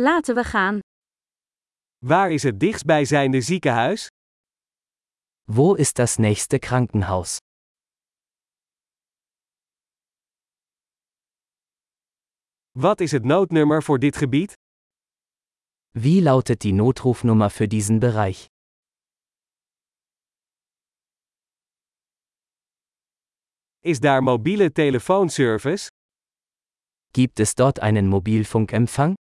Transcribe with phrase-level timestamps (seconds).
[0.00, 0.78] Laten we gaan.
[1.98, 4.06] Waar is het dichtstbijzijnde ziekenhuis?
[5.44, 7.36] Wo ist das nächste Krankenhaus?
[12.70, 14.52] Wat is het noodnummer voor dit gebied?
[15.90, 18.46] Wie lautet die Notrufnummer für diesen Bereich?
[23.80, 25.88] Is daar mobiele telefoonservice?
[27.12, 29.14] Gibt es dort einen Mobilfunkempfang?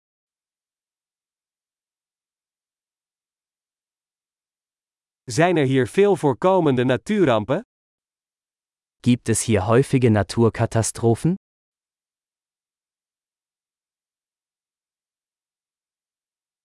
[5.31, 7.63] Zijn er hier veel voorkomende natuurrampen?
[9.01, 11.35] Gibt es hier häufige Naturkatastrophen?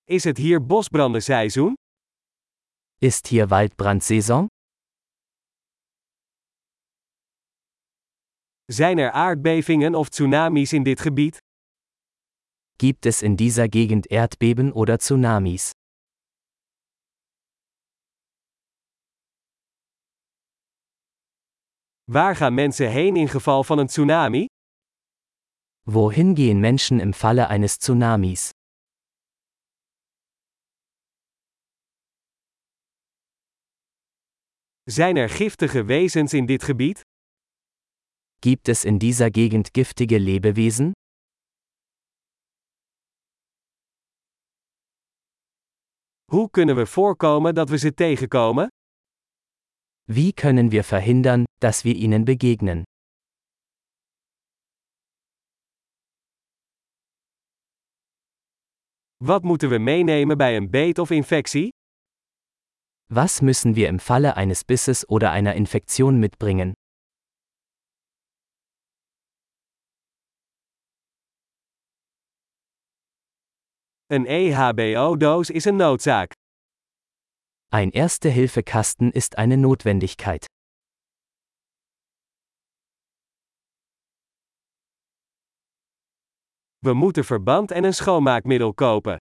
[0.03, 1.73] Is het hier bosbrandenseizoen?
[3.01, 4.47] Ist hier Waldbrandsaison?
[8.65, 11.37] Zijn er aardbevingen of tsunamis in dit gebied?
[12.75, 15.71] Gibt es in dieser Gegend Erdbeben oder Tsunamis?
[22.11, 24.45] Waar gaan mensen heen in geval van een tsunami?
[25.81, 28.49] Wohin gehen Menschen im Falle eines Tsunamis?
[34.83, 37.01] Zijn er giftige wezens in dit gebied?
[38.39, 40.91] Gibt es in dieser Gegend giftige Lebewesen?
[46.31, 48.67] Hoe kunnen we voorkomen dat we ze tegenkomen?
[50.03, 52.83] Wie können wir verhindern, dass wir ihnen begegnen?
[59.23, 61.69] Wat moeten we meenemen bij een beet of infectie?
[63.11, 66.73] Was müssen wir im Falle eines Bisses oder einer Infektion mitbringen?
[74.11, 76.31] Een EHBO-doos is een noodzaak.
[77.71, 80.45] Ein Erste-Hilfe-Kasten ist eine Notwendigkeit.
[86.85, 89.17] We moeten verband en een schoonmaakmiddel kopen.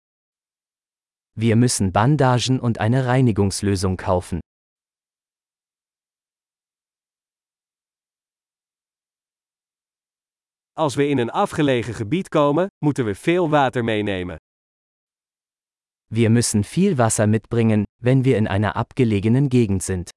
[1.32, 4.38] Wir müssen Bandagen und eine Reinigungslösung kaufen.
[10.72, 14.36] Als we in een afgelegen gebied komen, moeten we veel water meenemen.
[16.06, 20.10] Wir müssen viel Wasser mitbringen, wenn wir in einer abgelegenen Gegend sind.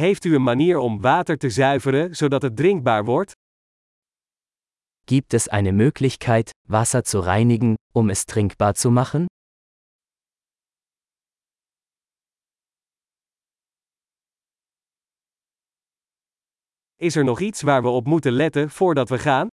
[0.00, 3.32] Heeft u een manier om water te zuiveren zodat het drinkbaar wordt?
[5.04, 9.26] Gibt es eine Möglichkeit, Wasser zu reinigen, um es trinkbar zu machen?
[16.96, 19.48] Is er nog iets waar we op moeten letten voordat we gaan?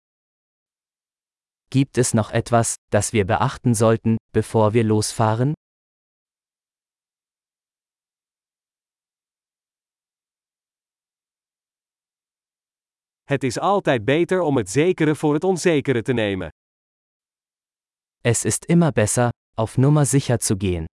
[1.69, 5.53] Gibt es noch etwas, das wir beachten sollten, bevor wir losfahren?
[13.27, 16.49] Het is altijd beter om het zekere voor het onzekere te nemen.
[18.21, 20.85] Es ist immer besser, auf Nummer sicher zu gehen.